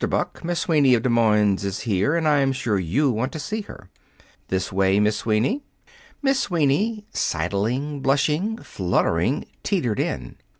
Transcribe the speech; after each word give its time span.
Buck, 0.09 0.43
Miss 0.43 0.61
Sweeney, 0.61 0.95
of 0.95 1.03
Des 1.03 1.09
Moines, 1.09 1.63
is 1.63 1.81
here, 1.81 2.15
and 2.15 2.27
I'm 2.27 2.51
sure 2.53 2.79
you 2.79 3.11
want 3.11 3.31
to 3.33 3.39
see 3.39 3.61
her. 3.61 3.91
This 4.47 4.73
way, 4.73 4.99
Miss 4.99 5.17
Sweeney." 5.17 5.61
Miss 6.23 6.39
Sweeney, 6.39 7.05
sidling, 7.13 8.01
blushing, 8.01 8.57
fluttering, 8.57 9.45
teetered 9.61 9.99
in. 9.99 10.37